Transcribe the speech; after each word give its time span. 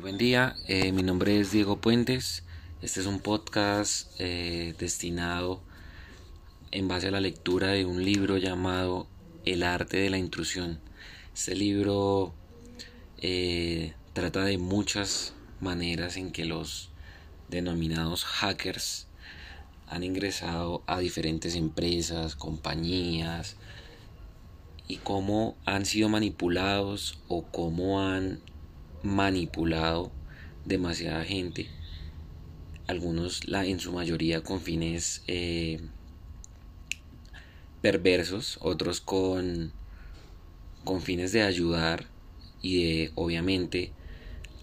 Buen 0.00 0.16
día, 0.16 0.54
eh, 0.68 0.92
mi 0.92 1.02
nombre 1.02 1.40
es 1.40 1.50
Diego 1.50 1.80
Puentes. 1.80 2.44
Este 2.82 3.00
es 3.00 3.06
un 3.06 3.18
podcast 3.18 4.12
eh, 4.20 4.72
destinado 4.78 5.60
en 6.70 6.86
base 6.86 7.08
a 7.08 7.10
la 7.10 7.20
lectura 7.20 7.68
de 7.72 7.84
un 7.84 8.04
libro 8.04 8.36
llamado 8.36 9.08
El 9.44 9.64
arte 9.64 9.96
de 9.96 10.08
la 10.08 10.16
intrusión. 10.16 10.78
Este 11.34 11.56
libro 11.56 12.32
eh, 13.20 13.94
trata 14.12 14.44
de 14.44 14.56
muchas 14.56 15.34
maneras 15.60 16.16
en 16.16 16.30
que 16.30 16.44
los 16.44 16.90
denominados 17.48 18.24
hackers 18.24 19.08
han 19.88 20.04
ingresado 20.04 20.84
a 20.86 21.00
diferentes 21.00 21.56
empresas, 21.56 22.36
compañías 22.36 23.56
y 24.86 24.98
cómo 24.98 25.56
han 25.64 25.86
sido 25.86 26.08
manipulados 26.08 27.18
o 27.26 27.42
cómo 27.42 28.00
han 28.00 28.40
manipulado 29.02 30.12
demasiada 30.64 31.24
gente. 31.24 31.68
Algunos 32.86 33.46
la 33.48 33.64
en 33.66 33.80
su 33.80 33.92
mayoría 33.92 34.42
con 34.42 34.60
fines 34.60 35.22
eh, 35.26 35.80
perversos 37.82 38.58
otros 38.60 39.00
con 39.00 39.72
con 40.84 41.02
fines 41.02 41.32
de 41.32 41.42
ayudar 41.42 42.06
y 42.62 42.82
de 42.82 43.12
obviamente 43.14 43.92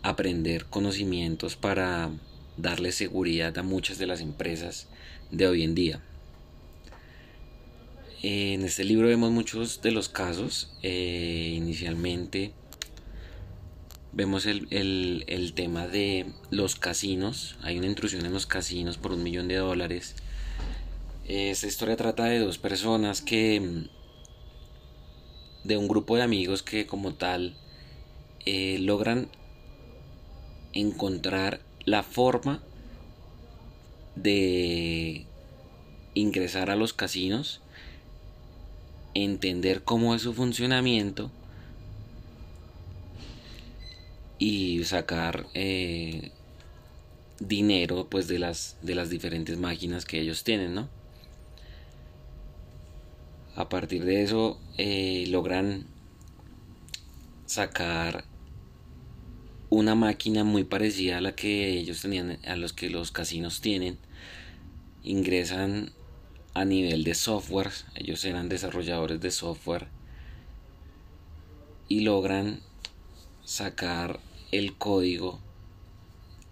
aprender 0.02 0.66
conocimientos 0.66 1.56
para 1.56 2.10
darle 2.58 2.92
seguridad 2.92 3.58
a 3.58 3.64
muchas 3.64 3.98
de 3.98 4.08
las 4.08 4.22
empresas 4.22 4.88
de 5.32 5.48
hoy 5.48 5.64
en 5.64 5.76
día. 5.76 6.02
En 8.24 8.64
este 8.64 8.84
libro 8.84 9.08
vemos 9.08 9.32
muchos 9.32 9.82
de 9.84 9.92
los 9.92 10.10
casos. 10.10 10.72
Eh, 10.82 11.54
inicialmente 11.56 12.54
Vemos 14.16 14.46
el, 14.46 15.54
tema 15.56 15.88
de 15.88 16.28
los 16.50 16.78
casinos. 16.78 17.58
Hay 17.62 17.78
una 17.78 17.88
intrusión 17.88 18.26
en 18.26 18.32
los 18.32 18.46
casinos 18.46 18.98
por 18.98 19.12
un 19.12 19.24
millón 19.24 19.50
de 19.50 19.56
dólares. 19.56 20.16
Esta 21.28 21.68
historia 21.68 21.98
trata 21.98 22.24
de 22.24 22.40
dos 22.40 22.58
personas 22.58 23.22
que... 23.22 23.90
de 25.66 25.76
un 25.76 25.90
grupo 25.90 26.16
de 26.16 26.22
amigos 26.22 26.64
que 26.64 26.88
como 26.88 27.16
tal 27.16 27.58
eh, 28.46 28.78
logran 28.80 29.28
encontrar 30.72 31.60
la 31.84 32.02
forma 32.02 32.64
de 34.16 35.26
ingresar 36.14 36.70
a 36.70 36.78
los 36.78 36.94
casinos, 36.94 37.60
entender 39.14 39.84
cómo 39.84 40.16
es 40.16 40.22
su 40.22 40.34
funcionamiento 40.34 41.32
y 44.38 44.84
sacar 44.84 45.48
eh, 45.54 46.32
dinero 47.40 48.08
pues 48.10 48.28
de 48.28 48.40
las 48.40 48.78
de 48.82 48.96
las 48.96 49.10
diferentes 49.10 49.58
máquinas 49.58 50.06
que 50.06 50.20
ellos 50.20 50.44
tienen 50.44 50.76
no 50.76 50.90
a 53.56 53.70
partir 53.70 54.04
de 54.04 54.24
eso 54.24 54.60
eh, 54.78 55.26
logran 55.30 55.86
sacar 57.46 58.26
una 59.70 59.96
máquina 59.96 60.44
muy 60.44 60.64
parecida 60.64 61.18
a 61.18 61.22
la 61.22 61.36
que 61.36 61.70
ellos 61.70 62.02
tenían 62.02 62.38
a 62.46 62.56
los 62.56 62.74
que 62.74 62.90
los 62.90 63.12
casinos 63.12 63.62
tienen. 63.62 63.98
Ingresan 65.04 65.92
a 66.54 66.66
nivel 66.66 67.04
de 67.04 67.14
software 67.16 67.72
ellos 67.96 68.24
eran 68.26 68.50
desarrolladores 68.50 69.20
de 69.20 69.32
software 69.32 69.88
y 71.88 72.02
logran 72.02 72.62
sacar 73.46 74.20
el 74.52 74.76
código 74.76 75.40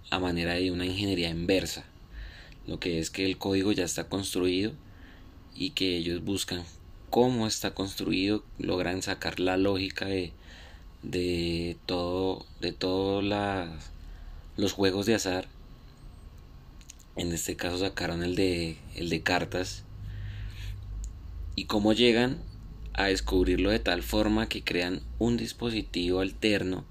a 0.09 0.19
manera 0.19 0.53
de 0.53 0.71
una 0.71 0.85
ingeniería 0.85 1.29
inversa. 1.29 1.83
Lo 2.67 2.79
que 2.79 2.99
es 2.99 3.09
que 3.09 3.25
el 3.25 3.37
código 3.37 3.71
ya 3.71 3.83
está 3.83 4.05
construido 4.05 4.71
y 5.55 5.71
que 5.71 5.97
ellos 5.97 6.23
buscan 6.23 6.63
cómo 7.09 7.47
está 7.47 7.73
construido, 7.73 8.43
logran 8.57 9.01
sacar 9.01 9.39
la 9.39 9.57
lógica 9.57 10.05
de, 10.05 10.31
de 11.01 11.77
todo, 11.85 12.45
de 12.61 12.71
todos 12.71 13.23
los 14.55 14.73
juegos 14.73 15.05
de 15.05 15.15
azar. 15.15 15.47
En 17.15 17.31
este 17.31 17.55
caso 17.55 17.77
sacaron 17.77 18.23
el 18.23 18.35
de, 18.35 18.77
el 18.95 19.09
de 19.09 19.21
cartas. 19.21 19.83
Y 21.55 21.65
cómo 21.65 21.93
llegan 21.93 22.39
a 22.93 23.05
descubrirlo 23.05 23.71
de 23.71 23.79
tal 23.79 24.03
forma 24.03 24.47
que 24.47 24.63
crean 24.63 25.01
un 25.19 25.37
dispositivo 25.37 26.19
alterno 26.19 26.85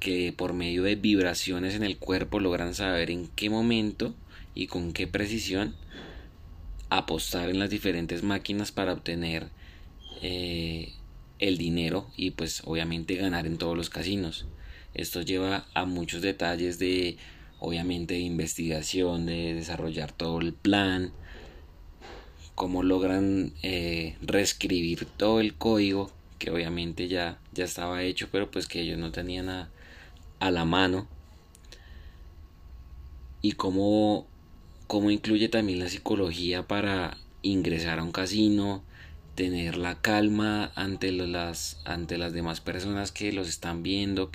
que 0.00 0.32
por 0.36 0.52
medio 0.52 0.82
de 0.82 0.94
vibraciones 0.94 1.74
en 1.74 1.82
el 1.82 1.98
cuerpo 1.98 2.40
logran 2.40 2.74
saber 2.74 3.10
en 3.10 3.28
qué 3.28 3.50
momento 3.50 4.14
y 4.54 4.66
con 4.66 4.92
qué 4.92 5.06
precisión 5.06 5.74
apostar 6.90 7.50
en 7.50 7.58
las 7.58 7.70
diferentes 7.70 8.22
máquinas 8.22 8.72
para 8.72 8.92
obtener 8.92 9.48
eh, 10.22 10.92
el 11.38 11.58
dinero 11.58 12.10
y 12.16 12.30
pues 12.30 12.62
obviamente 12.64 13.16
ganar 13.16 13.46
en 13.46 13.58
todos 13.58 13.76
los 13.76 13.90
casinos. 13.90 14.46
Esto 14.94 15.22
lleva 15.22 15.66
a 15.74 15.84
muchos 15.84 16.22
detalles 16.22 16.78
de 16.78 17.16
obviamente 17.60 18.14
de 18.14 18.20
investigación, 18.20 19.26
de 19.26 19.54
desarrollar 19.54 20.12
todo 20.12 20.40
el 20.40 20.52
plan, 20.52 21.12
cómo 22.58 22.82
logran 22.82 23.52
eh, 23.62 24.16
reescribir 24.20 25.04
todo 25.04 25.38
el 25.38 25.54
código 25.54 26.10
que 26.40 26.50
obviamente 26.50 27.06
ya, 27.06 27.38
ya 27.54 27.64
estaba 27.64 28.02
hecho, 28.02 28.28
pero 28.32 28.50
pues 28.50 28.66
que 28.66 28.80
ellos 28.80 28.98
no 28.98 29.12
tenían 29.12 29.48
a, 29.48 29.70
a 30.40 30.50
la 30.50 30.64
mano. 30.64 31.06
Y 33.42 33.52
cómo, 33.52 34.26
cómo 34.88 35.12
incluye 35.12 35.48
también 35.48 35.78
la 35.78 35.88
psicología 35.88 36.66
para 36.66 37.16
ingresar 37.42 38.00
a 38.00 38.02
un 38.02 38.10
casino, 38.10 38.82
tener 39.36 39.76
la 39.76 40.00
calma 40.00 40.72
ante 40.74 41.12
las, 41.12 41.80
ante 41.84 42.18
las 42.18 42.32
demás 42.32 42.60
personas 42.60 43.12
que 43.12 43.32
los 43.32 43.48
están 43.48 43.84
viendo, 43.84 44.32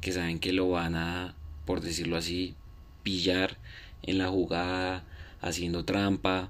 que 0.00 0.12
saben 0.12 0.38
que 0.38 0.54
lo 0.54 0.70
van 0.70 0.96
a, 0.96 1.34
por 1.66 1.82
decirlo 1.82 2.16
así, 2.16 2.54
pillar 3.02 3.58
en 4.02 4.16
la 4.16 4.28
jugada, 4.28 5.04
haciendo 5.42 5.84
trampa, 5.84 6.48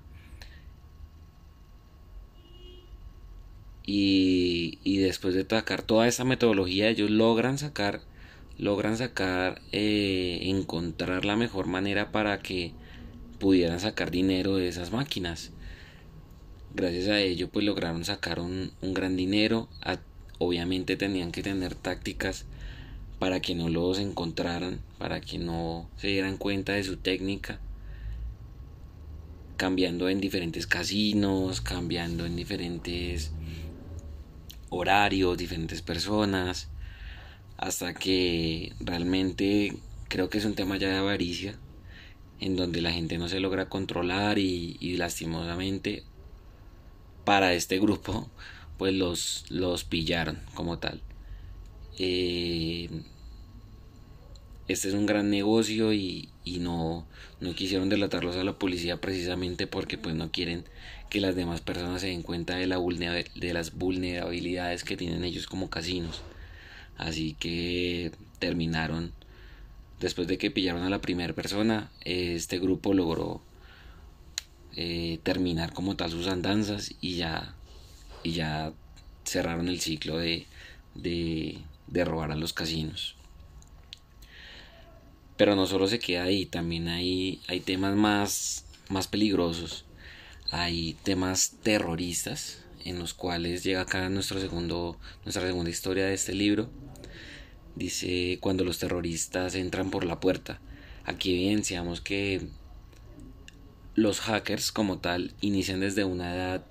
y, 3.86 4.98
después 4.98 5.34
de 5.34 5.42
atacar 5.42 5.82
toda 5.82 6.08
esa 6.08 6.24
metodología 6.24 6.88
ellos 6.88 7.10
logran 7.10 7.56
sacar 7.56 8.00
logran 8.58 8.96
sacar 8.96 9.62
eh, 9.70 10.40
encontrar 10.42 11.24
la 11.24 11.36
mejor 11.36 11.66
manera 11.66 12.10
para 12.10 12.40
que 12.40 12.72
pudieran 13.38 13.78
sacar 13.80 14.10
dinero 14.10 14.56
de 14.56 14.68
esas 14.68 14.92
máquinas. 14.92 15.52
Gracias 16.74 17.08
a 17.08 17.20
ello 17.20 17.48
pues 17.50 17.64
lograron 17.64 18.04
sacar 18.04 18.40
un, 18.40 18.72
gran 18.82 19.16
dinero. 19.16 19.68
Obviamente 20.38 20.96
tenían 20.96 21.32
que 21.32 21.42
tener 21.42 21.74
tácticas 21.74 22.46
para 23.18 23.40
que 23.40 23.54
no 23.54 23.68
los 23.68 23.98
encontraran 23.98 24.80
para 24.98 25.20
que 25.20 25.38
no 25.38 25.88
se 25.96 26.08
dieran 26.08 26.36
cuenta 26.36 26.72
de 26.72 26.84
su 26.84 26.98
técnica 26.98 27.60
cambiando 29.56 30.10
en 30.10 30.20
diferentes 30.20 30.66
casinos 30.66 31.62
cambiando 31.62 32.26
en 32.26 32.36
diferentes 32.36 33.32
horarios, 34.76 35.38
diferentes 35.38 35.82
personas, 35.82 36.68
hasta 37.56 37.94
que 37.94 38.72
realmente 38.80 39.76
creo 40.08 40.28
que 40.28 40.38
es 40.38 40.44
un 40.44 40.54
tema 40.54 40.76
ya 40.76 40.88
de 40.88 40.96
avaricia, 40.96 41.58
en 42.40 42.56
donde 42.56 42.82
la 42.82 42.92
gente 42.92 43.18
no 43.18 43.28
se 43.28 43.40
logra 43.40 43.68
controlar 43.68 44.38
y, 44.38 44.96
lastimosamente 44.96 46.04
para 47.24 47.54
este 47.54 47.78
grupo 47.80 48.28
pues 48.78 48.92
los, 48.94 49.46
los 49.48 49.84
pillaron 49.84 50.38
como 50.54 50.78
tal. 50.78 51.00
Eh, 51.98 52.90
este 54.68 54.88
es 54.88 54.94
un 54.94 55.06
gran 55.06 55.30
negocio 55.30 55.94
y, 55.94 56.28
y 56.44 56.58
no, 56.58 57.06
no 57.40 57.54
quisieron 57.54 57.88
delatarlos 57.88 58.36
a 58.36 58.44
la 58.44 58.58
policía 58.58 59.00
precisamente 59.00 59.66
porque 59.66 59.96
pues 59.96 60.14
no 60.14 60.30
quieren 60.30 60.64
que 61.16 61.22
las 61.22 61.34
demás 61.34 61.62
personas 61.62 62.02
se 62.02 62.08
den 62.08 62.20
cuenta 62.20 62.56
de, 62.56 62.66
la 62.66 62.78
de 62.78 63.54
las 63.54 63.72
vulnerabilidades 63.72 64.84
que 64.84 64.98
tienen 64.98 65.24
ellos 65.24 65.46
como 65.46 65.70
casinos. 65.70 66.20
Así 66.98 67.32
que 67.40 68.12
terminaron, 68.38 69.14
después 69.98 70.28
de 70.28 70.36
que 70.36 70.50
pillaron 70.50 70.82
a 70.82 70.90
la 70.90 71.00
primera 71.00 71.32
persona, 71.32 71.90
este 72.04 72.58
grupo 72.58 72.92
logró 72.92 73.40
eh, 74.74 75.18
terminar 75.22 75.72
como 75.72 75.96
tal 75.96 76.10
sus 76.10 76.26
andanzas 76.26 76.94
y 77.00 77.14
ya, 77.14 77.54
y 78.22 78.32
ya 78.32 78.74
cerraron 79.24 79.68
el 79.68 79.80
ciclo 79.80 80.18
de, 80.18 80.44
de, 80.94 81.56
de 81.86 82.04
robar 82.04 82.30
a 82.30 82.36
los 82.36 82.52
casinos. 82.52 83.16
Pero 85.38 85.56
no 85.56 85.66
solo 85.66 85.86
se 85.86 85.98
queda 85.98 86.24
ahí, 86.24 86.44
también 86.44 86.88
hay, 86.88 87.40
hay 87.48 87.60
temas 87.60 87.96
más, 87.96 88.66
más 88.90 89.08
peligrosos. 89.08 89.85
Hay 90.50 90.96
temas 91.02 91.56
terroristas 91.62 92.64
en 92.84 92.98
los 92.98 93.14
cuales 93.14 93.64
llega 93.64 93.80
acá 93.80 94.08
nuestro 94.08 94.40
segundo, 94.40 94.98
nuestra 95.24 95.46
segunda 95.46 95.70
historia 95.70 96.06
de 96.06 96.14
este 96.14 96.34
libro, 96.34 96.70
Dice 97.76 98.38
cuando 98.40 98.64
los 98.64 98.78
terroristas 98.78 99.54
entran 99.54 99.90
por 99.90 100.06
la 100.06 100.18
puerta. 100.18 100.60
Aquí 101.04 101.34
evidenciamos 101.34 102.00
que 102.00 102.48
los 103.94 104.20
hackers 104.20 104.72
como 104.72 104.98
tal 104.98 105.34
inician 105.42 105.80
desde 105.80 106.04
una 106.04 106.34
edad 106.34 106.66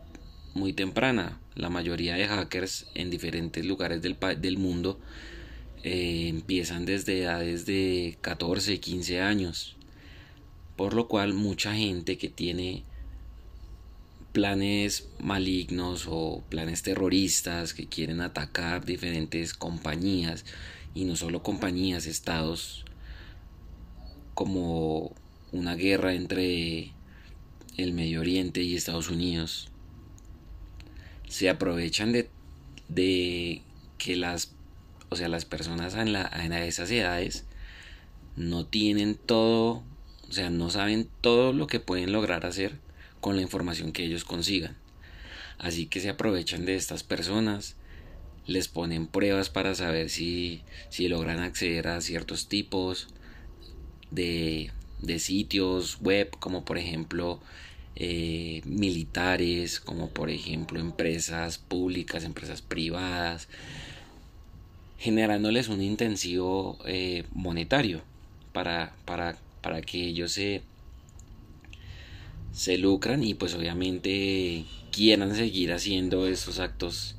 muy 0.55 0.73
temprana. 0.73 1.39
La 1.53 1.69
mayoría 1.69 2.15
de 2.15 2.27
hackers 2.27 2.87
en 2.95 3.11
diferentes 3.11 3.63
lugares 3.63 4.01
del, 4.01 4.17
del 4.39 4.57
mundo 4.57 4.99
eh, 5.83 6.27
empiezan 6.27 6.85
desde 6.85 7.21
edades 7.21 7.67
de 7.67 8.17
14, 8.21 8.79
15 8.79 9.21
años. 9.21 9.77
Por 10.75 10.95
lo 10.95 11.07
cual 11.07 11.35
mucha 11.35 11.75
gente 11.75 12.17
que 12.17 12.29
tiene 12.29 12.83
planes 14.35 15.07
malignos 15.17 16.07
o 16.09 16.43
planes 16.49 16.81
terroristas 16.83 17.73
que 17.73 17.87
quieren 17.87 18.19
atacar 18.19 18.83
diferentes 18.83 19.53
compañías 19.53 20.43
y 20.93 21.05
no 21.05 21.15
solo 21.15 21.41
compañías, 21.41 22.05
estados 22.05 22.83
como 24.33 25.15
una 25.53 25.75
guerra 25.75 26.15
entre 26.15 26.91
el 27.77 27.93
Medio 27.93 28.19
Oriente 28.19 28.61
y 28.61 28.75
Estados 28.75 29.09
Unidos 29.09 29.69
se 31.29 31.49
aprovechan 31.49 32.11
de, 32.11 32.29
de 32.89 33.61
que 33.97 34.17
las 34.17 34.51
o 35.07 35.15
sea 35.15 35.29
las 35.29 35.45
personas 35.45 35.95
en, 35.95 36.11
la, 36.11 36.29
en 36.43 36.51
esas 36.51 36.91
edades 36.91 37.45
no 38.35 38.65
tienen 38.65 39.15
todo 39.15 39.81
o 40.27 40.33
sea 40.33 40.49
no 40.49 40.69
saben 40.69 41.07
todo 41.21 41.53
lo 41.53 41.67
que 41.67 41.79
pueden 41.79 42.11
lograr 42.11 42.45
hacer 42.45 42.83
con 43.25 43.37
la 43.37 43.41
información 43.41 43.91
que 43.91 44.03
ellos 44.03 44.23
consigan. 44.23 44.75
Así 45.57 45.87
que 45.87 45.99
se 45.99 46.09
aprovechan 46.09 46.63
de 46.63 46.75
estas 46.75 47.01
personas 47.01 47.75
les 48.45 48.67
ponen 48.67 49.07
pruebas 49.07 49.49
para 49.49 49.73
saber 49.73 50.11
si, 50.11 50.61
si 50.89 51.07
logran 51.07 51.39
acceder 51.39 51.87
a 51.87 52.01
ciertos 52.01 52.47
tipos 52.47 53.07
de, 54.11 54.69
de 55.01 55.17
sitios 55.17 55.97
web 56.01 56.29
como 56.37 56.65
por 56.65 56.77
ejemplo 56.77 57.39
eh, 57.95 58.61
militares, 58.63 59.79
como 59.79 60.11
por 60.11 60.29
ejemplo 60.29 60.79
empresas 60.79 61.57
públicas, 61.57 62.25
empresas 62.25 62.61
privadas, 62.61 63.47
generándoles 64.99 65.67
un 65.67 65.81
intensivo 65.81 66.77
eh, 66.85 67.23
monetario 67.33 68.03
para, 68.53 68.93
para, 69.05 69.35
para 69.63 69.81
que 69.81 70.09
ellos 70.09 70.33
se, 70.33 70.61
se 72.55 72.77
lucran 72.77 73.21
y 73.21 73.33
pues 73.33 73.53
obviamente 73.53 74.63
quieran 74.89 75.35
seguir 75.35 75.73
haciendo 75.73 76.25
estos 76.25 76.59
actos 76.59 77.17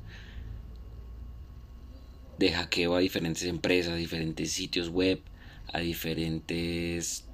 de 2.39 2.53
hackeo 2.53 2.97
a 2.97 3.01
diferentes 3.01 3.45
empresas, 3.45 3.93
a 3.93 3.97
diferentes 3.97 4.51
sitios 4.51 4.89
web, 4.89 5.21
a 5.75 5.81
diferentes 5.81 7.27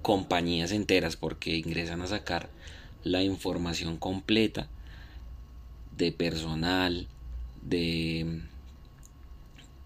compañías 0.00 0.72
enteras 0.72 1.16
porque 1.16 1.54
ingresan 1.54 2.00
a 2.00 2.06
sacar 2.06 2.48
la 3.04 3.22
información 3.22 3.98
completa 3.98 4.66
de 5.98 6.12
personal, 6.12 7.08
de, 7.60 8.40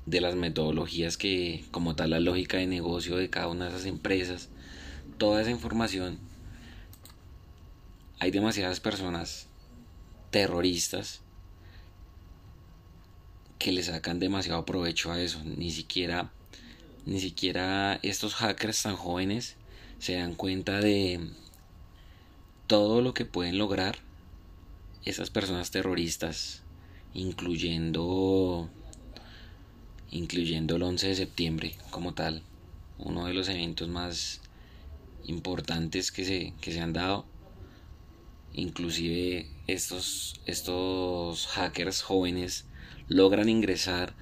de 0.07 0.21
las 0.21 0.37
metodologías 0.37 1.17
que, 1.17 1.65
como 1.73 1.97
tal, 1.97 2.11
la 2.11 2.21
lógica 2.21 2.59
de 2.59 2.69
negocio 2.69 3.17
de 3.17 3.31
cada 3.31 3.49
una 3.49 3.65
de 3.65 3.73
esas 3.73 3.87
empresas, 3.87 4.49
toda 5.19 5.43
esa 5.43 5.51
información. 5.51 6.34
Hay 8.25 8.31
demasiadas 8.31 8.81
personas 8.81 9.49
terroristas 10.31 11.21
que 13.59 13.71
le 13.71 13.83
sacan 13.83 14.19
demasiado 14.19 14.65
provecho 14.65 15.13
a 15.13 15.21
eso. 15.21 15.43
Ni 15.45 15.71
siquiera, 15.71 16.33
ni 17.05 17.21
siquiera 17.21 18.01
estos 18.03 18.35
hackers 18.37 18.83
tan 18.83 18.97
jóvenes 18.97 19.57
se 19.99 20.15
dan 20.15 20.37
cuenta 20.37 20.81
de 20.81 21.21
todo 22.67 23.03
lo 23.03 23.13
que 23.13 23.27
pueden 23.27 23.59
lograr 23.59 23.99
esas 25.05 25.29
personas 25.29 25.71
terroristas, 25.71 26.63
incluyendo 27.13 28.71
incluyendo 30.13 30.77
el 30.77 30.83
11 30.83 31.09
de 31.09 31.15
septiembre 31.15 31.77
como 31.91 32.15
tal, 32.15 32.41
uno 32.99 33.27
de 33.27 33.35
los 33.35 33.51
eventos 33.51 33.91
más 33.91 34.41
importantes 35.27 36.11
que 36.11 36.25
se, 36.25 36.55
que 36.63 36.73
se 36.73 36.81
han 36.81 36.95
dado. 36.95 37.34
Inclusive 38.55 39.49
estos, 39.67 40.41
estos 40.47 41.49
hackers 41.49 42.03
jóvenes 42.03 42.67
logran 43.09 43.49
ingresar 43.49 44.15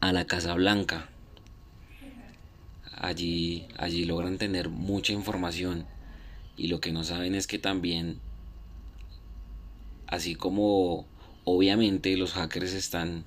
a 0.00 0.12
la 0.12 0.26
Casa 0.26 0.54
Blanca. 0.54 1.08
Allí, 2.92 3.66
allí 3.76 4.04
logran 4.04 4.38
tener 4.38 4.68
mucha 4.68 5.12
información 5.12 5.86
y 6.56 6.68
lo 6.68 6.80
que 6.80 6.92
no 6.92 7.04
saben 7.04 7.34
es 7.34 7.46
que 7.46 7.58
también, 7.58 8.20
así 10.06 10.34
como 10.34 11.06
obviamente 11.44 12.16
los 12.16 12.32
hackers 12.32 12.72
están 12.72 13.24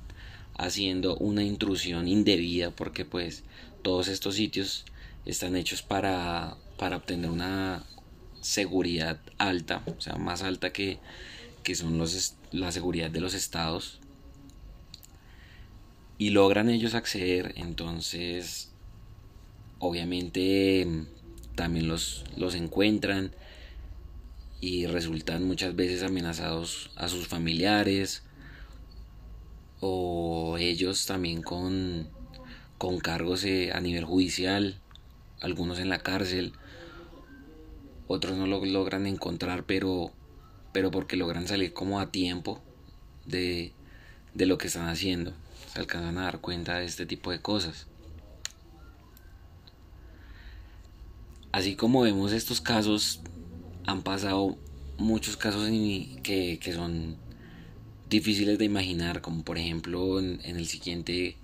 haciendo 0.57 1.15
una 1.17 1.43
intrusión 1.43 2.07
indebida 2.07 2.71
porque 2.71 3.05
pues 3.05 3.43
todos 3.81 4.07
estos 4.07 4.35
sitios 4.35 4.85
están 5.25 5.55
hechos 5.55 5.81
para, 5.81 6.57
para 6.77 6.97
obtener 6.97 7.29
una 7.29 7.85
seguridad 8.41 9.19
alta, 9.37 9.83
o 9.85 10.01
sea, 10.01 10.15
más 10.15 10.43
alta 10.43 10.71
que, 10.71 10.99
que 11.63 11.75
son 11.75 11.97
los, 11.97 12.35
la 12.51 12.71
seguridad 12.71 13.09
de 13.11 13.21
los 13.21 13.33
estados. 13.33 13.99
Y 16.17 16.31
logran 16.31 16.69
ellos 16.69 16.95
acceder 16.95 17.53
entonces 17.55 18.69
obviamente 19.79 20.85
también 21.55 21.87
los, 21.87 22.25
los 22.37 22.55
encuentran 22.55 23.31
y 24.61 24.85
resultan 24.85 25.45
muchas 25.45 25.75
veces 25.75 26.03
amenazados 26.03 26.91
a 26.95 27.07
sus 27.07 27.27
familiares 27.27 28.23
o 29.79 30.57
ellos 30.59 31.05
también 31.05 31.41
con, 31.41 32.09
con 32.77 32.99
cargos 32.99 33.45
eh, 33.45 33.71
a 33.73 33.79
nivel 33.79 34.03
judicial, 34.03 34.79
algunos 35.39 35.79
en 35.79 35.89
la 35.89 35.99
cárcel, 35.99 36.51
otros 38.09 38.35
no 38.35 38.45
lo 38.45 38.65
logran 38.65 39.07
encontrar 39.07 39.63
pero, 39.63 40.11
pero 40.73 40.91
porque 40.91 41.15
logran 41.15 41.47
salir 41.47 41.71
como 41.71 42.01
a 42.01 42.11
tiempo 42.11 42.61
de, 43.25 43.71
de 44.33 44.45
lo 44.45 44.57
que 44.57 44.67
están 44.67 44.89
haciendo, 44.89 45.31
se 45.73 45.79
alcanzan 45.79 46.17
a 46.17 46.23
dar 46.23 46.41
cuenta 46.41 46.79
de 46.79 46.85
este 46.85 47.05
tipo 47.05 47.31
de 47.31 47.39
cosas. 47.39 47.87
así 51.51 51.75
como 51.75 52.01
vemos 52.01 52.31
estos 52.31 52.61
casos, 52.61 53.21
han 53.85 54.01
pasado 54.01 54.57
muchos 54.97 55.37
casos 55.37 55.69
que, 56.23 56.59
que 56.61 56.73
son 56.73 57.17
difíciles 58.09 58.57
de 58.57 58.65
imaginar, 58.65 59.21
como 59.21 59.43
por 59.43 59.57
ejemplo 59.57 60.19
en, 60.19 60.39
el 60.43 60.67
siguiente, 60.67 61.37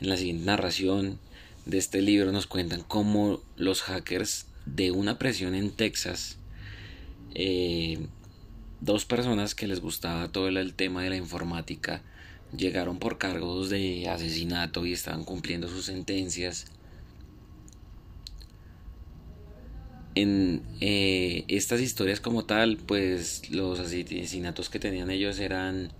en 0.00 0.08
la 0.08 0.16
siguiente 0.16 0.44
narración 0.44 1.18
de 1.64 1.78
este 1.78 2.00
libro 2.00 2.32
nos 2.32 2.46
cuentan 2.46 2.82
cómo 2.82 3.40
los 3.56 3.82
hackers 3.82 4.45
de 4.66 4.90
una 4.90 5.18
presión 5.18 5.54
en 5.54 5.70
Texas, 5.70 6.38
eh, 7.34 8.06
dos 8.80 9.04
personas 9.04 9.54
que 9.54 9.66
les 9.66 9.80
gustaba 9.80 10.28
todo 10.28 10.48
el 10.48 10.74
tema 10.74 11.02
de 11.02 11.10
la 11.10 11.16
informática, 11.16 12.02
llegaron 12.56 12.98
por 12.98 13.18
cargos 13.18 13.70
de 13.70 14.08
asesinato 14.08 14.86
y 14.86 14.92
estaban 14.92 15.24
cumpliendo 15.24 15.68
sus 15.68 15.86
sentencias. 15.86 16.66
En 20.14 20.62
eh, 20.80 21.44
estas 21.48 21.80
historias 21.80 22.20
como 22.20 22.44
tal, 22.46 22.78
pues 22.78 23.50
los 23.50 23.80
asesinatos 23.80 24.70
que 24.70 24.78
tenían 24.78 25.10
ellos 25.10 25.38
eran 25.40 25.92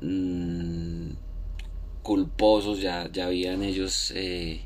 mm, 0.00 1.10
culposos, 2.02 2.80
ya, 2.80 3.08
ya 3.12 3.26
habían 3.26 3.62
ellos 3.62 4.12
eh, 4.16 4.62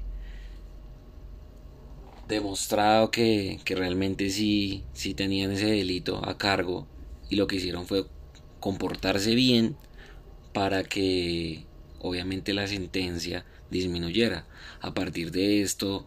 demostrado 2.32 3.10
que, 3.10 3.60
que, 3.64 3.74
realmente 3.74 4.30
sí, 4.30 4.84
sí 4.92 5.14
tenían 5.14 5.52
ese 5.52 5.66
delito 5.66 6.28
a 6.28 6.38
cargo 6.38 6.86
y 7.30 7.36
lo 7.36 7.46
que 7.46 7.56
hicieron 7.56 7.86
fue 7.86 8.06
comportarse 8.60 9.34
bien 9.34 9.76
para 10.52 10.84
que 10.84 11.64
obviamente 12.00 12.52
la 12.54 12.66
sentencia 12.66 13.44
disminuyera. 13.70 14.46
A 14.80 14.94
partir 14.94 15.30
de 15.30 15.62
esto, 15.62 16.06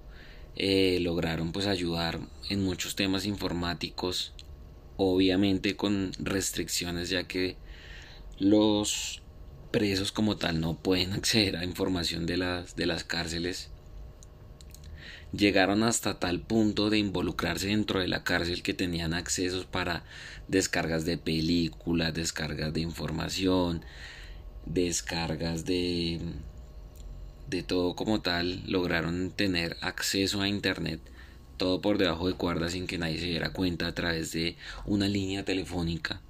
eh, 0.55 0.99
lograron 1.01 1.51
pues 1.51 1.67
ayudar 1.67 2.19
en 2.49 2.63
muchos 2.63 2.95
temas 2.95 3.25
informáticos 3.25 4.33
obviamente 4.97 5.75
con 5.75 6.13
restricciones 6.19 7.09
ya 7.09 7.27
que 7.27 7.57
los 8.39 9.21
presos 9.71 10.11
como 10.11 10.37
tal 10.37 10.61
no 10.61 10.77
pueden 10.77 11.13
acceder 11.13 11.57
a 11.57 11.65
información 11.65 12.25
de 12.25 12.37
las, 12.37 12.75
de 12.75 12.85
las 12.85 13.03
cárceles 13.03 13.69
llegaron 15.37 15.83
hasta 15.83 16.19
tal 16.19 16.41
punto 16.41 16.89
de 16.89 16.97
involucrarse 16.97 17.67
dentro 17.67 17.99
de 17.99 18.07
la 18.07 18.23
cárcel 18.23 18.63
que 18.63 18.73
tenían 18.73 19.13
accesos 19.13 19.65
para 19.65 20.03
descargas 20.47 21.05
de 21.05 21.17
películas, 21.17 22.13
descargas 22.13 22.73
de 22.73 22.81
información, 22.81 23.83
descargas 24.65 25.65
de 25.65 26.19
de 27.47 27.61
todo 27.61 27.95
como 27.95 28.21
tal 28.21 28.63
lograron 28.65 29.29
tener 29.29 29.77
acceso 29.81 30.41
a 30.41 30.47
internet 30.47 30.99
todo 31.57 31.81
por 31.81 31.97
debajo 31.97 32.27
de 32.27 32.33
cuerda 32.33 32.69
sin 32.69 32.87
que 32.87 32.97
nadie 32.97 33.19
se 33.19 33.27
diera 33.27 33.53
cuenta 33.53 33.87
a 33.87 33.93
través 33.93 34.31
de 34.31 34.57
una 34.85 35.07
línea 35.07 35.45
telefónica. 35.45 36.21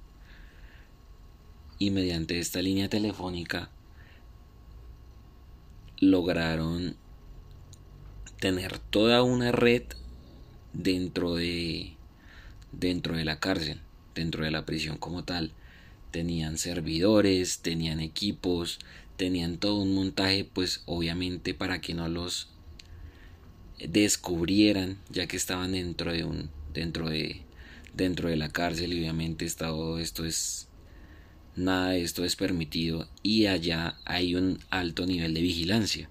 Y 1.78 1.90
mediante 1.90 2.38
esta 2.38 2.62
línea 2.62 2.88
telefónica 2.88 3.70
lograron 5.98 6.96
tener 8.40 8.78
toda 8.78 9.22
una 9.22 9.52
red 9.52 9.82
dentro 10.72 11.34
de 11.34 11.94
dentro 12.72 13.16
de 13.16 13.24
la 13.24 13.40
cárcel, 13.40 13.80
dentro 14.14 14.44
de 14.44 14.50
la 14.50 14.66
prisión 14.66 14.98
como 14.98 15.24
tal. 15.24 15.52
Tenían 16.10 16.58
servidores, 16.58 17.60
tenían 17.60 18.00
equipos, 18.00 18.78
tenían 19.16 19.58
todo 19.58 19.76
un 19.76 19.94
montaje, 19.94 20.44
pues 20.44 20.82
obviamente 20.86 21.54
para 21.54 21.80
que 21.80 21.94
no 21.94 22.08
los 22.08 22.48
descubrieran, 23.78 24.98
ya 25.10 25.26
que 25.26 25.36
estaban 25.36 25.72
dentro 25.72 26.12
de 26.12 26.24
un 26.24 26.50
dentro 26.72 27.08
de 27.08 27.42
dentro 27.94 28.28
de 28.28 28.36
la 28.36 28.50
cárcel 28.50 28.92
y 28.92 29.00
obviamente 29.00 29.48
todo 29.50 29.98
esto 29.98 30.26
es 30.26 30.68
nada 31.56 31.90
de 31.90 32.02
esto 32.02 32.24
es 32.24 32.36
permitido 32.36 33.08
y 33.22 33.46
allá 33.46 33.98
hay 34.04 34.34
un 34.34 34.58
alto 34.70 35.06
nivel 35.06 35.32
de 35.32 35.40
vigilancia. 35.40 36.10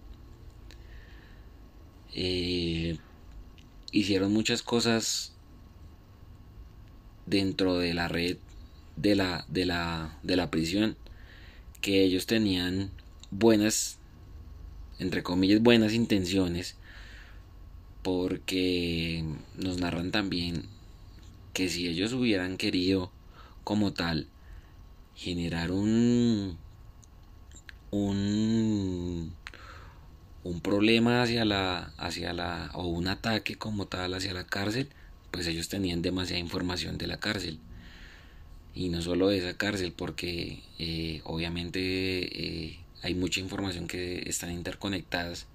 Eh, 2.17 2.98
hicieron 3.91 4.31
muchas 4.31 4.63
cosas 4.63 5.34
dentro 7.25 7.77
de 7.77 7.93
la 7.93 8.07
red 8.07 8.38
de 8.95 9.15
la, 9.15 9.45
de 9.50 9.65
la, 9.65 10.17
de 10.24 10.38
la 10.38 10.50
prisión 10.50 10.95
que 11.81 12.03
ellos 12.03 12.25
tenían 12.25 12.89
buenas, 13.31 14.00
entre 14.98 15.24
comillas, 15.24 15.62
buenas 15.62 15.93
intenciones, 15.93 16.77
porque 18.01 19.25
nos 19.57 19.79
narran 19.79 20.12
también 20.12 20.63
que 21.53 21.67
si 21.67 21.88
ellos 21.88 22.13
hubieran 22.13 22.55
querido 22.57 23.12
como 23.63 23.93
tal 23.93 24.27
generar 25.15 25.72
un 25.72 26.57
un 27.91 29.34
un 30.46 30.62
problema 30.62 31.24
hacia 31.24 31.44
la 31.44 31.92
hacia 31.98 32.32
la 32.32 32.70
o 32.75 32.86
un 32.86 33.08
ataque 33.08 33.56
como 33.56 33.88
tal 33.88 34.14
hacia 34.14 34.32
la 34.32 34.46
cárcel 34.46 34.88
pues 35.32 35.48
ellos 35.48 35.70
tenían 35.70 36.02
demasiada 36.04 36.40
información 36.40 36.98
de 36.98 37.08
la 37.08 37.18
cárcel. 37.18 37.60
Y 38.74 38.90
no 38.90 39.02
solo 39.02 39.30
de 39.30 39.40
esa 39.40 39.58
cárcel 39.58 39.92
porque 39.92 40.62
eh, 40.80 41.22
obviamente 41.25 41.80
eh, 41.82 42.80
hay 43.02 43.16
mucha 43.16 43.40
información 43.40 43.88
que 43.88 44.30
están 44.30 44.52
interconectadas 44.52 45.48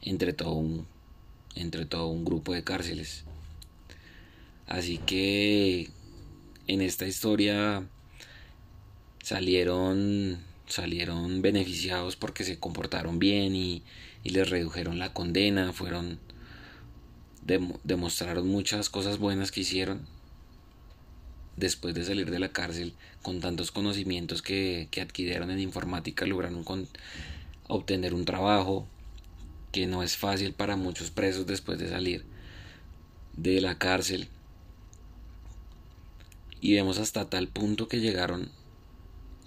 entre 0.00 0.32
todo 0.32 0.52
un 0.52 0.86
entre 1.56 1.84
todo 1.86 2.06
un 2.06 2.24
grupo 2.24 2.54
de 2.54 2.62
cárceles. 2.62 3.24
Así 4.66 4.98
que 4.98 5.90
en 6.68 6.80
esta 6.80 7.06
historia 7.06 7.82
salieron 9.22 10.38
salieron 10.70 11.42
beneficiados 11.42 12.16
porque 12.16 12.44
se 12.44 12.58
comportaron 12.58 13.18
bien 13.18 13.54
y, 13.54 13.82
les 14.24 14.48
redujeron 14.48 14.98
la 14.98 15.12
condena, 15.12 15.72
fueron 15.72 16.18
demostraron 17.84 18.46
muchas 18.46 18.90
cosas 18.90 19.18
buenas 19.18 19.50
que 19.50 19.62
hicieron 19.62 20.06
después 21.56 21.94
de 21.94 22.04
salir 22.04 22.30
de 22.30 22.38
la 22.38 22.52
cárcel 22.52 22.92
con 23.22 23.40
tantos 23.40 23.70
conocimientos 23.72 24.42
que, 24.42 24.88
que 24.90 25.00
adquirieron 25.00 25.50
en 25.50 25.58
informática 25.58 26.26
lograron 26.26 26.64
obtener 27.66 28.14
un 28.14 28.24
trabajo 28.24 28.86
que 29.72 29.86
no 29.86 30.02
es 30.02 30.16
fácil 30.16 30.52
para 30.52 30.76
muchos 30.76 31.10
presos 31.10 31.46
después 31.46 31.78
de 31.78 31.88
salir 31.88 32.24
de 33.36 33.60
la 33.60 33.78
cárcel. 33.78 34.28
Y 36.60 36.74
vemos 36.74 36.98
hasta 36.98 37.30
tal 37.30 37.48
punto 37.48 37.88
que 37.88 38.00
llegaron 38.00 38.50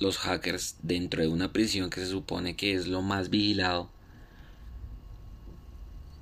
los 0.03 0.17
hackers 0.17 0.75
dentro 0.83 1.21
de 1.21 1.29
una 1.29 1.53
prisión 1.53 1.89
que 1.89 2.01
se 2.01 2.07
supone 2.07 2.57
que 2.57 2.73
es 2.73 2.87
lo 2.87 3.01
más 3.01 3.29
vigilado 3.29 3.89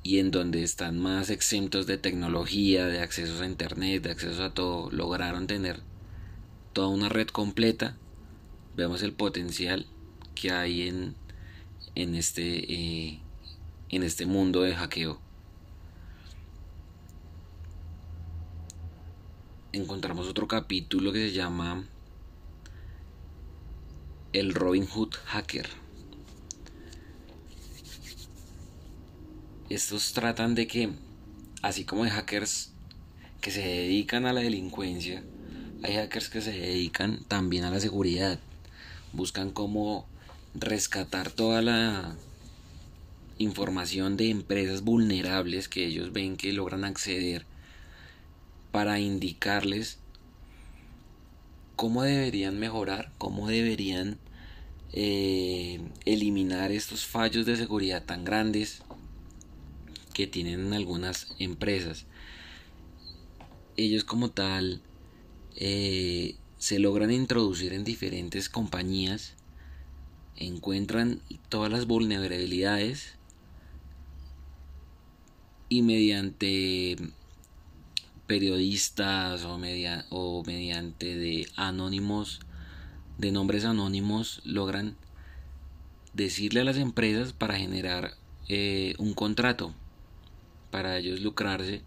y 0.04 0.20
en 0.20 0.30
donde 0.30 0.62
están 0.62 1.00
más 1.00 1.32
exentos 1.32 1.88
de 1.88 1.98
tecnología, 1.98 2.86
de 2.86 3.00
acceso 3.00 3.42
a 3.42 3.48
internet, 3.48 4.04
de 4.04 4.12
acceso 4.12 4.44
a 4.44 4.54
todo, 4.54 4.92
lograron 4.92 5.48
tener 5.48 5.82
toda 6.74 6.88
una 6.90 7.10
red 7.10 7.28
completa. 7.28 7.98
Vemos 8.76 9.02
el 9.02 9.14
potencial 9.14 9.88
que 10.36 10.52
hay 10.52 10.88
en, 10.88 11.16
en, 11.96 12.16
este, 12.16 12.74
eh, 12.74 13.20
en 13.90 14.04
este 14.04 14.28
mundo 14.28 14.62
de 14.62 14.76
hackeo. 14.76 15.20
Encontramos 19.74 20.28
otro 20.28 20.48
capítulo 20.48 21.12
que 21.12 21.30
se 21.30 21.34
llama 21.34 21.86
el 24.34 24.54
Robin 24.54 24.86
Hood 24.86 25.14
Hacker. 25.26 25.68
Estos 29.70 30.14
tratan 30.14 30.56
de 30.56 30.68
que, 30.68 30.90
así 31.62 31.84
como 31.84 32.04
hay 32.04 32.10
hackers 32.10 32.72
que 33.42 33.52
se 33.52 33.62
dedican 33.62 34.26
a 34.26 34.34
la 34.34 34.42
delincuencia, 34.42 35.24
hay 35.84 35.96
hackers 35.96 36.30
que 36.30 36.42
se 36.42 36.52
dedican 36.52 37.24
también 37.28 37.66
a 37.66 37.72
la 37.72 37.80
seguridad. 37.80 38.40
Buscan 39.14 39.52
cómo 39.52 40.08
rescatar 40.54 41.32
toda 41.32 41.62
la 41.62 42.16
información 43.38 44.16
de 44.16 44.30
empresas 44.30 44.84
vulnerables 44.84 45.68
que 45.68 45.86
ellos 45.86 46.14
ven 46.14 46.38
que 46.38 46.54
logran 46.54 46.86
acceder 46.86 47.46
para 48.72 49.00
indicarles 49.00 50.01
cómo 51.76 52.04
deberían 52.04 52.60
mejorar, 52.60 53.12
cómo 53.18 53.48
deberían 53.48 54.18
eh, 54.94 55.80
eliminar 56.06 56.72
estos 56.72 57.06
fallos 57.06 57.46
de 57.46 57.56
seguridad 57.56 58.04
tan 58.04 58.26
grandes 58.26 58.84
que 60.14 60.28
tienen 60.28 60.74
algunas 60.74 61.28
empresas. 61.40 62.06
Ellos 63.78 64.04
como 64.04 64.30
tal 64.32 64.82
eh, 65.56 66.36
se 66.58 66.80
logran 66.80 67.12
introducir 67.12 67.74
en 67.74 67.84
diferentes 67.84 68.50
compañías, 68.50 69.36
encuentran 70.36 71.22
todas 71.50 71.72
las 71.72 71.88
vulnerabilidades 71.88 73.16
y 75.70 75.84
mediante 75.84 76.98
periodistas 78.32 79.44
o, 79.44 79.58
media, 79.58 80.06
o 80.10 80.42
mediante 80.48 81.18
de 81.18 81.50
anónimos, 81.58 82.40
de 83.18 83.30
nombres 83.34 83.66
anónimos, 83.66 84.40
logran 84.46 84.96
decirle 86.14 86.62
a 86.62 86.64
las 86.64 86.78
empresas 86.78 87.34
para 87.34 87.58
generar 87.58 88.14
eh, 88.48 88.96
un 89.00 89.14
contrato, 89.14 89.74
para 90.70 90.98
ellos 90.98 91.20
lucrarse 91.20 91.82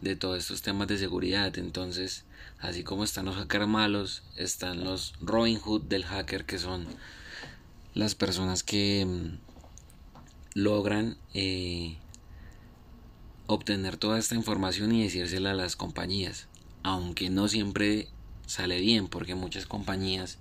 de 0.00 0.14
todos 0.14 0.38
estos 0.38 0.62
temas 0.62 0.86
de 0.86 0.96
seguridad. 0.96 1.58
Entonces, 1.58 2.24
así 2.60 2.84
como 2.84 3.02
están 3.02 3.24
los 3.24 3.34
hackers 3.34 3.66
malos, 3.66 4.22
están 4.36 4.84
los 4.84 5.14
Robin 5.20 5.58
Hood 5.58 5.82
del 5.88 6.04
hacker, 6.04 6.44
que 6.44 6.60
son 6.60 6.86
las 7.94 8.14
personas 8.14 8.62
que 8.62 9.04
mm, 9.04 9.38
logran 10.54 11.16
eh, 11.34 11.96
obtener 13.50 13.96
toda 13.96 14.18
esta 14.18 14.36
información 14.36 14.92
y 14.92 15.02
decírsela 15.02 15.50
a 15.50 15.54
las 15.54 15.74
compañías, 15.74 16.46
aunque 16.84 17.30
no 17.30 17.48
siempre 17.48 18.08
sale 18.46 18.80
bien 18.80 19.08
porque 19.08 19.34
muchas 19.34 19.66
compañías 19.66 20.38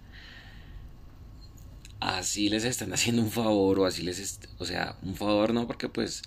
así 2.00 2.50
les 2.50 2.66
están 2.66 2.94
haciendo 2.94 3.24
un 3.24 3.32
favor 3.32 3.80
o 3.80 3.86
así 3.86 4.04
les 4.04 4.39
o 4.60 4.66
sea, 4.66 4.96
un 5.01 5.16
favor 5.16 5.54
no 5.54 5.66
porque 5.66 5.89
pues 5.89 6.22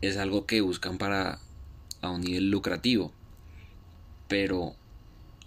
es 0.00 0.16
algo 0.16 0.46
que 0.46 0.62
buscan 0.62 0.96
para 0.96 1.38
a 2.00 2.10
un 2.10 2.22
nivel 2.22 2.50
lucrativo. 2.50 3.12
Pero 4.28 4.74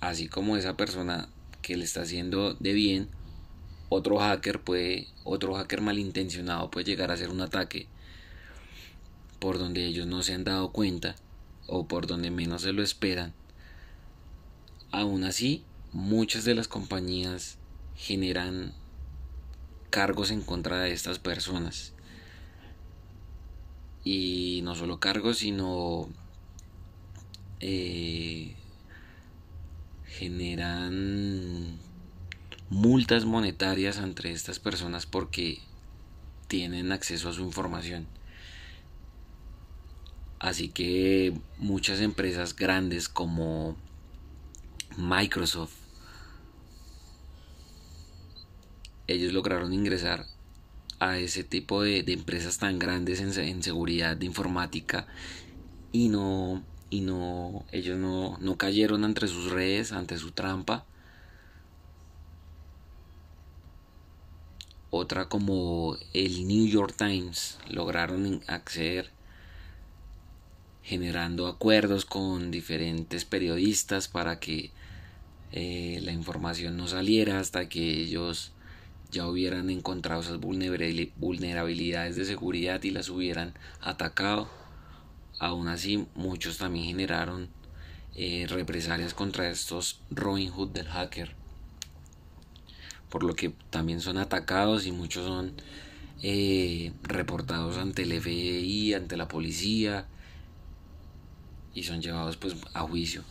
así 0.02 0.28
como 0.28 0.56
esa 0.56 0.78
persona 0.78 1.30
que 1.64 1.78
le 1.78 1.84
está 1.84 2.04
haciendo 2.04 2.54
de 2.54 2.74
bien, 2.74 3.10
otro 3.90 4.20
hacker 4.20 4.62
puede 4.62 5.08
otro 5.24 5.56
hacker 5.56 5.82
malintencionado 5.82 6.70
puede 6.70 6.86
llegar 6.86 7.10
a 7.10 7.16
hacer 7.16 7.30
un 7.30 7.42
ataque 7.42 7.88
por 9.40 9.58
donde 9.58 9.86
ellos 9.86 10.08
no 10.08 10.22
se 10.22 10.34
han 10.34 10.44
dado 10.44 10.72
cuenta 10.72 11.16
o 11.68 11.88
por 11.88 12.08
donde 12.08 12.32
menos 12.32 12.64
se 12.64 12.74
lo 12.74 12.84
esperan. 12.84 13.34
Aún 14.92 15.24
así, 15.24 15.64
muchas 15.92 16.44
de 16.44 16.56
las 16.56 16.68
compañías 16.68 17.58
generan 17.96 18.74
cargos 19.90 20.32
en 20.32 20.42
contra 20.42 20.80
de 20.80 20.92
estas 20.92 21.20
personas. 21.20 21.94
Y 24.04 24.62
no 24.64 24.76
solo 24.76 25.00
cargos, 25.00 25.40
sino 25.40 26.10
eh, 27.60 28.56
generan 30.06 31.78
multas 32.70 33.26
monetarias 33.26 33.98
entre 33.98 34.32
estas 34.32 34.60
personas 34.60 35.06
porque 35.06 35.60
tienen 36.48 36.92
acceso 36.92 37.30
a 37.30 37.34
su 37.34 37.44
información. 37.44 38.08
Así 40.40 40.70
que 40.70 41.34
muchas 41.58 42.00
empresas 42.00 42.56
grandes 42.56 43.10
como 43.10 43.76
Microsoft, 44.98 45.74
ellos 49.08 49.34
lograron 49.34 49.74
ingresar 49.74 50.26
a 51.00 51.18
ese 51.18 51.44
tipo 51.44 51.84
de, 51.84 52.00
empresas 52.08 52.58
tan 52.58 52.80
grandes 52.80 53.20
en, 53.20 53.64
seguridad 53.64 54.16
de 54.16 54.26
informática 54.26 55.08
y 55.92 56.10
no 56.10 56.64
y 56.90 57.02
no 57.02 57.66
ellos 57.72 57.98
no, 57.98 58.38
no 58.40 58.58
cayeron 58.58 59.04
entre 59.04 59.28
sus 59.28 59.52
redes 59.52 59.92
ante 59.92 60.18
su 60.18 60.32
trampa. 60.32 60.86
Otra 64.90 65.30
como 65.30 65.98
el 66.14 66.48
New 66.48 66.68
York 66.68 66.96
Times 66.98 67.60
lograron 67.70 68.42
acceder 68.48 69.19
generando 70.90 71.46
acuerdos 71.46 72.04
con 72.04 72.50
diferentes 72.50 73.24
periodistas 73.24 74.08
para 74.08 74.40
que 74.40 74.72
eh, 75.52 76.00
la 76.02 76.12
información 76.12 76.78
no 76.78 76.88
saliera 76.88 77.40
hasta 77.40 77.70
que 77.70 78.02
ellos 78.02 78.54
ya 79.12 79.28
hubieran 79.28 79.70
encontrado 79.70 80.22
esas 80.22 80.40
vulnerabilidades 80.40 82.16
de 82.16 82.26
seguridad 82.26 82.82
y 82.82 82.90
las 82.90 83.10
hubieran 83.10 83.54
atacado. 83.82 84.50
Aún 85.38 85.68
así, 85.68 86.08
muchos 86.16 86.58
también 86.58 86.86
generaron 86.86 87.50
eh, 88.16 88.48
represalias 88.50 89.14
contra 89.14 89.48
estos 89.48 90.02
Robin 90.10 90.50
Hood 90.50 90.70
del 90.70 90.88
hacker, 90.88 91.36
por 93.12 93.24
lo 93.24 93.36
que 93.36 93.54
también 93.70 94.02
son 94.02 94.18
atacados 94.18 94.88
y 94.88 94.92
muchos 94.92 95.28
son 95.28 95.54
eh, 96.24 96.94
reportados 97.04 97.78
ante 97.78 98.02
el 98.02 98.20
FBI, 98.20 98.96
ante 98.96 99.18
la 99.18 99.28
policía, 99.28 100.08
y 101.74 101.84
son 101.84 102.02
llevados 102.02 102.38
pues 102.38 102.56
a 102.74 102.82
juicio 102.82 103.24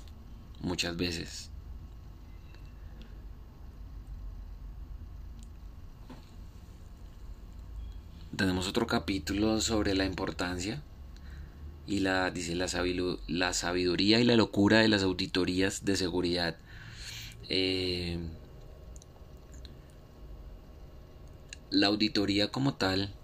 muchas 0.61 0.97
veces. 0.97 1.51
Tenemos 8.37 8.69
otro 8.69 8.87
capítulo 8.87 9.61
sobre 9.61 9.95
la 9.95 10.05
importancia 10.05 10.83
y 11.89 12.01
la 12.01 12.31
dice 12.31 12.55
la, 12.55 12.69
la 13.27 13.53
sabiduría 13.53 14.21
y 14.21 14.25
la 14.25 14.37
locura 14.37 14.79
de 14.79 14.89
las 14.89 15.03
auditorías 15.03 15.85
de 15.85 15.97
seguridad. 15.97 16.57
Eh, 17.49 18.19
la 21.71 21.89
auditoría 21.89 22.53
como 22.53 22.75
tal 22.75 23.15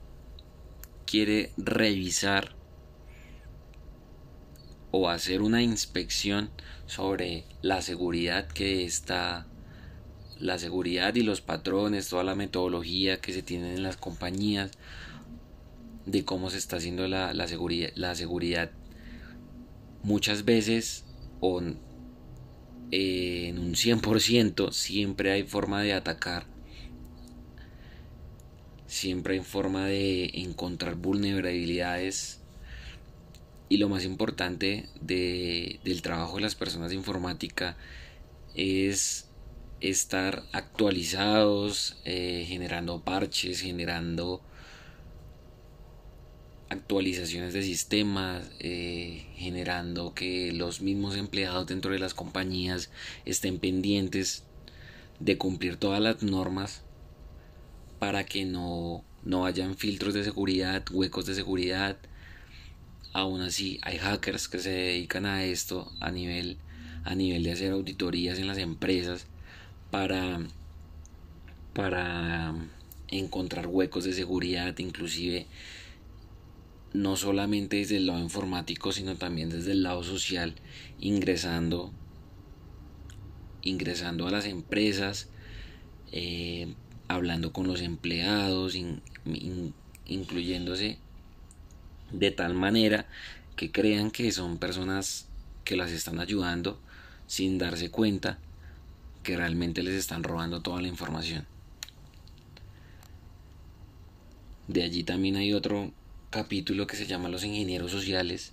quiere 1.06 1.52
revisar 1.56 2.56
o 4.96 5.08
hacer 5.08 5.42
una 5.42 5.60
inspección 5.60 6.50
sobre 6.86 7.42
la 7.62 7.82
seguridad 7.82 8.46
que 8.46 8.84
está 8.84 9.44
la 10.38 10.56
seguridad 10.56 11.16
y 11.16 11.22
los 11.22 11.40
patrones, 11.40 12.08
toda 12.08 12.22
la 12.22 12.36
metodología 12.36 13.20
que 13.20 13.32
se 13.32 13.42
tienen 13.42 13.74
en 13.74 13.82
las 13.82 13.96
compañías, 13.96 14.70
de 16.06 16.24
cómo 16.24 16.48
se 16.48 16.58
está 16.58 16.76
haciendo 16.76 17.08
la, 17.08 17.48
seguridad, 17.48 17.90
la 17.96 18.14
seguridad. 18.14 18.70
Muchas 20.04 20.44
veces, 20.44 21.04
o 21.40 21.60
en 21.60 23.58
un 23.58 23.74
100%, 23.74 24.70
siempre 24.70 25.32
hay 25.32 25.42
forma 25.42 25.82
de 25.82 25.94
atacar. 25.94 26.46
Siempre 28.86 29.34
hay 29.34 29.40
forma 29.40 29.86
de 29.86 30.30
encontrar 30.34 30.94
vulnerabilidades 30.94 32.43
y 33.68 33.78
lo 33.78 33.88
más 33.88 34.04
importante 34.04 34.88
de, 35.00 35.80
del 35.84 36.02
trabajo 36.02 36.36
de 36.36 36.42
las 36.42 36.54
personas 36.54 36.90
de 36.90 36.96
informática 36.96 37.76
es 38.54 39.28
estar 39.80 40.44
actualizados, 40.52 41.96
eh, 42.04 42.44
generando 42.46 43.02
parches, 43.02 43.60
generando 43.60 44.42
actualizaciones 46.68 47.52
de 47.52 47.62
sistemas, 47.62 48.50
eh, 48.60 49.26
generando 49.36 50.14
que 50.14 50.52
los 50.52 50.80
mismos 50.80 51.16
empleados 51.16 51.66
dentro 51.66 51.92
de 51.92 51.98
las 51.98 52.14
compañías 52.14 52.90
estén 53.24 53.58
pendientes 53.58 54.44
de 55.20 55.38
cumplir 55.38 55.76
todas 55.76 56.00
las 56.00 56.22
normas 56.22 56.82
para 57.98 58.24
que 58.24 58.44
no, 58.44 59.04
no 59.22 59.46
hayan 59.46 59.76
filtros 59.76 60.14
de 60.14 60.24
seguridad, 60.24 60.84
huecos 60.90 61.26
de 61.26 61.34
seguridad, 61.34 61.96
aún 63.14 63.40
así 63.42 63.78
hay 63.82 63.96
hackers 63.96 64.48
que 64.48 64.58
se 64.58 64.70
dedican 64.70 65.24
a 65.24 65.44
esto 65.44 65.90
a 66.00 66.10
nivel, 66.10 66.58
a 67.04 67.14
nivel 67.14 67.44
de 67.44 67.52
hacer 67.52 67.72
auditorías 67.72 68.38
en 68.38 68.48
las 68.48 68.58
empresas 68.58 69.26
para, 69.90 70.40
para 71.72 72.54
encontrar 73.08 73.68
huecos 73.68 74.04
de 74.04 74.12
seguridad, 74.12 74.76
inclusive 74.78 75.46
no 76.92 77.16
solamente 77.16 77.76
desde 77.76 77.98
el 77.98 78.06
lado 78.08 78.18
informático, 78.18 78.90
sino 78.90 79.14
también 79.14 79.48
desde 79.48 79.72
el 79.72 79.84
lado 79.84 80.02
social, 80.02 80.56
ingresando, 80.98 81.92
ingresando 83.62 84.26
a 84.26 84.32
las 84.32 84.46
empresas, 84.46 85.28
eh, 86.10 86.74
hablando 87.06 87.52
con 87.52 87.68
los 87.68 87.80
empleados, 87.80 88.76
incluyéndose 90.04 90.98
de 92.12 92.30
tal 92.30 92.54
manera 92.54 93.06
que 93.56 93.70
crean 93.70 94.10
que 94.10 94.32
son 94.32 94.58
personas 94.58 95.26
que 95.64 95.76
las 95.76 95.90
están 95.90 96.20
ayudando 96.20 96.80
sin 97.26 97.58
darse 97.58 97.90
cuenta 97.90 98.38
que 99.22 99.36
realmente 99.36 99.82
les 99.82 99.94
están 99.94 100.22
robando 100.22 100.60
toda 100.60 100.82
la 100.82 100.88
información. 100.88 101.46
De 104.68 104.82
allí 104.82 105.04
también 105.04 105.36
hay 105.36 105.52
otro 105.52 105.92
capítulo 106.30 106.86
que 106.86 106.96
se 106.96 107.06
llama 107.06 107.28
Los 107.28 107.44
ingenieros 107.44 107.90
sociales. 107.90 108.52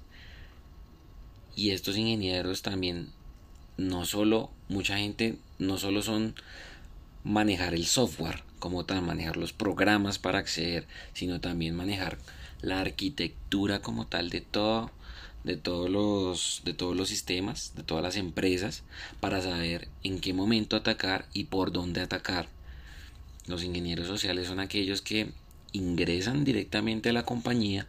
Y 1.56 1.72
estos 1.72 1.98
ingenieros 1.98 2.62
también, 2.62 3.10
no 3.78 4.06
solo, 4.06 4.52
mucha 4.70 4.98
gente, 4.98 5.38
no 5.60 5.78
solo 5.78 6.02
son 6.02 6.36
manejar 7.24 7.74
el 7.74 7.86
software 7.86 8.44
como 8.62 8.86
tal, 8.86 9.02
manejar 9.02 9.36
los 9.36 9.52
programas 9.52 10.19
para 10.19 10.39
acceder, 10.39 10.88
sino 11.12 11.41
también 11.41 11.76
manejar 11.76 12.17
la 12.62 12.80
arquitectura 12.80 13.82
como 13.82 14.08
tal 14.08 14.30
de 14.30 14.39
todo 14.39 14.91
de 15.43 15.58
todos 15.58 15.89
los 15.89 16.62
de 16.63 16.76
todos 16.76 16.95
los 16.95 17.10
sistemas 17.10 17.74
de 17.76 17.82
todas 17.82 18.04
las 18.04 18.15
empresas 18.15 18.84
para 19.19 19.41
saber 19.41 19.88
en 20.04 20.19
qué 20.19 20.34
momento 20.34 20.76
atacar 20.76 21.26
y 21.34 21.45
por 21.45 21.71
dónde 21.71 22.02
atacar. 22.02 22.47
Los 23.47 23.63
ingenieros 23.63 24.08
sociales 24.08 24.47
son 24.47 24.60
aquellos 24.60 25.02
que 25.02 25.32
ingresan 25.74 26.43
directamente 26.43 27.10
a 27.10 27.13
la 27.13 27.26
compañía 27.26 27.88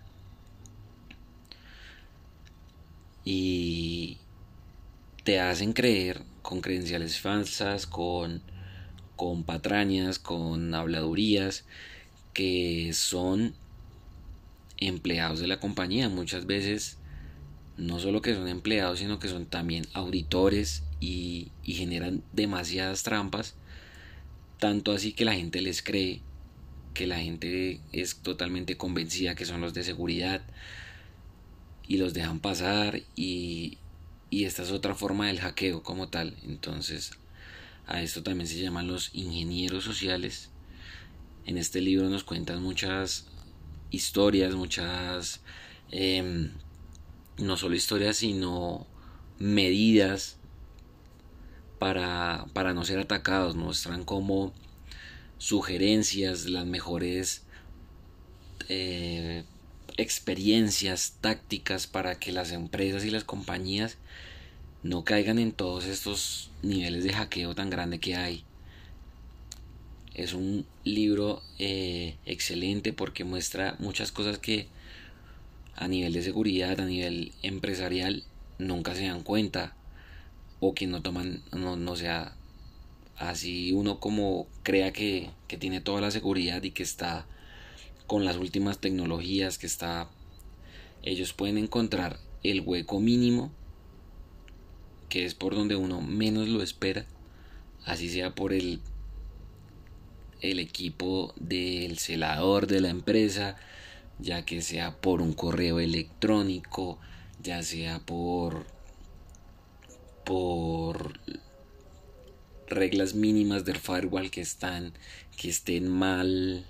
y 3.24 4.16
te 5.24 5.40
hacen 5.40 5.72
creer 5.72 6.22
con 6.42 6.60
credenciales 6.60 7.20
falsas, 7.20 7.86
con, 7.86 8.42
con 9.16 9.44
patrañas, 9.44 10.18
con 10.18 10.74
habladurías, 10.74 11.64
que 12.32 12.92
son 12.92 13.54
empleados 14.78 15.40
de 15.40 15.46
la 15.46 15.60
compañía. 15.60 16.08
Muchas 16.08 16.46
veces 16.46 16.98
no 17.76 17.98
solo 17.98 18.22
que 18.22 18.34
son 18.34 18.48
empleados, 18.48 18.98
sino 18.98 19.18
que 19.18 19.28
son 19.28 19.46
también 19.46 19.86
auditores 19.94 20.82
y, 21.00 21.50
generan 21.64 22.22
demasiadas 22.32 23.02
trampas. 23.02 23.54
Tanto 24.58 24.92
así 24.92 25.12
que 25.12 25.24
la 25.24 25.34
gente 25.34 25.60
les 25.60 25.82
cree, 25.82 26.20
que 26.94 27.06
la 27.06 27.18
gente 27.18 27.80
es 27.92 28.16
totalmente 28.16 28.76
convencida 28.76 29.34
que 29.34 29.46
son 29.46 29.60
los 29.60 29.74
de 29.74 29.82
seguridad 29.82 30.42
y 31.88 31.96
los 31.96 32.14
dejan 32.14 32.38
pasar 32.38 33.02
y, 33.16 33.78
y 34.30 34.44
esta 34.44 34.62
es 34.62 34.70
otra 34.70 34.94
forma 34.94 35.26
del 35.26 35.40
hackeo 35.40 35.82
como 35.82 36.08
tal. 36.08 36.36
Entonces 36.44 37.12
a 37.92 38.00
esto 38.00 38.22
también 38.22 38.48
se 38.48 38.58
llaman 38.58 38.88
los 38.88 39.10
ingenieros 39.12 39.84
sociales. 39.84 40.48
En 41.44 41.58
este 41.58 41.82
libro 41.82 42.08
nos 42.08 42.24
cuentan 42.24 42.62
muchas 42.62 43.26
historias, 43.90 44.54
muchas, 44.54 45.42
em, 45.90 46.52
no 47.36 47.58
solo 47.58 47.74
historias, 47.74 48.16
sino 48.16 48.86
medidas 49.38 50.38
para, 51.78 52.46
para 52.54 52.72
no 52.72 52.82
ser 52.84 52.98
atacados. 52.98 53.56
Muestran 53.56 54.04
como 54.04 54.54
sugerencias, 55.36 56.46
las 56.46 56.64
mejores 56.64 57.42
eh, 58.70 59.44
experiencias 59.98 61.18
tácticas 61.20 61.86
para 61.86 62.18
que 62.18 62.32
las 62.32 62.52
empresas 62.52 63.04
y 63.04 63.10
las 63.10 63.24
compañías 63.24 63.98
no 64.82 65.04
caigan 65.04 65.38
en 65.38 65.52
todos 65.52 65.86
estos 65.86 66.50
niveles 66.62 67.04
de 67.04 67.12
hackeo 67.12 67.54
tan 67.54 67.70
grande 67.70 68.00
que 68.00 68.16
hay. 68.16 68.44
Es 70.14 70.34
un 70.34 70.66
libro 70.84 71.42
eh, 71.58 72.16
excelente 72.26 72.92
porque 72.92 73.24
muestra 73.24 73.76
muchas 73.78 74.12
cosas 74.12 74.38
que 74.38 74.66
a 75.76 75.88
nivel 75.88 76.12
de 76.12 76.22
seguridad, 76.22 76.78
a 76.80 76.84
nivel 76.84 77.32
empresarial, 77.42 78.24
nunca 78.58 78.94
se 78.94 79.06
dan 79.06 79.22
cuenta 79.22 79.74
o 80.60 80.74
que 80.74 80.86
no 80.86 81.02
toman, 81.02 81.42
no, 81.52 81.76
no 81.76 81.96
sea 81.96 82.34
así 83.16 83.72
uno 83.72 84.00
como 84.00 84.46
crea 84.62 84.92
que, 84.92 85.30
que 85.48 85.56
tiene 85.56 85.80
toda 85.80 86.00
la 86.00 86.10
seguridad 86.10 86.62
y 86.62 86.72
que 86.72 86.82
está 86.82 87.26
con 88.06 88.24
las 88.24 88.36
últimas 88.36 88.78
tecnologías, 88.78 89.58
que 89.58 89.66
está, 89.66 90.08
ellos 91.02 91.32
pueden 91.32 91.56
encontrar 91.56 92.18
el 92.42 92.60
hueco 92.60 93.00
mínimo, 93.00 93.50
que 95.12 95.26
es 95.26 95.34
por 95.34 95.54
donde 95.54 95.76
uno 95.76 96.00
menos 96.00 96.48
lo 96.48 96.62
espera, 96.62 97.04
así 97.84 98.08
sea 98.08 98.34
por 98.34 98.54
el 98.54 98.80
el 100.40 100.58
equipo 100.58 101.34
del 101.36 101.98
celador 101.98 102.66
de 102.66 102.80
la 102.80 102.88
empresa, 102.88 103.56
ya 104.18 104.46
que 104.46 104.62
sea 104.62 105.02
por 105.02 105.20
un 105.20 105.34
correo 105.34 105.80
electrónico, 105.80 106.98
ya 107.42 107.62
sea 107.62 107.98
por 107.98 108.64
por 110.24 111.20
reglas 112.66 113.14
mínimas 113.14 113.66
del 113.66 113.76
firewall 113.76 114.30
que 114.30 114.40
están 114.40 114.94
que 115.36 115.50
estén 115.50 115.88
mal 115.88 116.64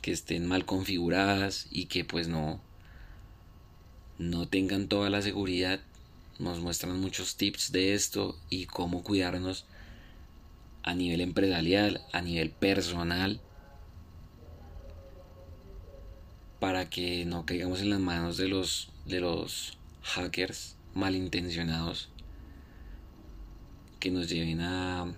que 0.00 0.12
estén 0.12 0.46
mal 0.46 0.64
configuradas 0.64 1.66
y 1.70 1.84
que 1.84 2.06
pues 2.06 2.28
no 2.28 2.62
no 4.16 4.48
tengan 4.48 4.88
toda 4.88 5.10
la 5.10 5.20
seguridad 5.20 5.80
nos 6.38 6.60
muestran 6.60 7.00
muchos 7.00 7.36
tips 7.36 7.72
de 7.72 7.94
esto 7.94 8.38
y 8.48 8.66
cómo 8.66 9.02
cuidarnos 9.02 9.66
a 10.82 10.94
nivel 10.94 11.20
empresarial, 11.20 12.02
a 12.12 12.22
nivel 12.22 12.50
personal, 12.50 13.40
para 16.60 16.88
que 16.88 17.24
no 17.24 17.44
caigamos 17.44 17.80
en 17.82 17.90
las 17.90 18.00
manos 18.00 18.36
de 18.36 18.48
los, 18.48 18.90
de 19.04 19.20
los 19.20 19.78
hackers 20.02 20.76
malintencionados 20.94 22.08
que 24.00 24.10
nos 24.10 24.28
lleven 24.28 24.60
a, 24.60 25.12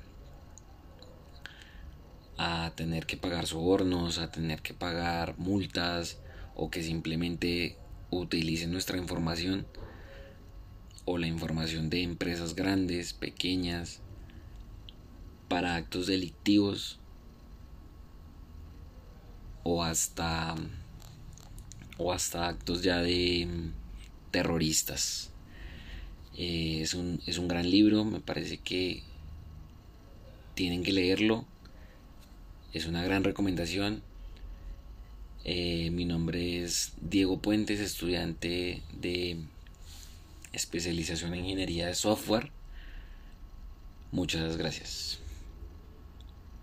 a 2.38 2.72
tener 2.74 3.06
que 3.06 3.16
pagar 3.16 3.46
sobornos, 3.46 4.18
a 4.18 4.30
tener 4.30 4.62
que 4.62 4.74
pagar 4.74 5.38
multas 5.38 6.18
o 6.54 6.70
que 6.70 6.82
simplemente 6.82 7.76
utilicen 8.10 8.72
nuestra 8.72 8.98
información 8.98 9.66
o 11.10 11.18
la 11.18 11.26
información 11.26 11.90
de 11.90 12.04
empresas 12.04 12.54
grandes, 12.54 13.14
pequeñas, 13.14 13.98
para 15.48 15.74
actos 15.74 16.06
delictivos 16.06 17.00
o 19.64 19.82
hasta 19.82 20.54
o 21.98 22.12
hasta 22.12 22.46
actos 22.46 22.82
ya 22.84 23.02
de 23.02 23.48
terroristas. 24.30 25.32
Eh, 26.36 26.78
es, 26.80 26.94
un, 26.94 27.20
es 27.26 27.38
un 27.38 27.48
gran 27.48 27.68
libro, 27.68 28.04
me 28.04 28.20
parece 28.20 28.58
que 28.58 29.02
tienen 30.54 30.84
que 30.84 30.92
leerlo. 30.92 31.44
Es 32.72 32.86
una 32.86 33.02
gran 33.02 33.24
recomendación. 33.24 34.00
Eh, 35.42 35.90
mi 35.90 36.04
nombre 36.04 36.62
es 36.62 36.92
Diego 37.00 37.40
Puentes, 37.40 37.80
estudiante 37.80 38.80
de 39.00 39.38
especialización 40.52 41.34
en 41.34 41.44
ingeniería 41.44 41.86
de 41.86 41.94
software. 41.94 42.50
Muchas 44.12 44.56
gracias. 44.56 45.20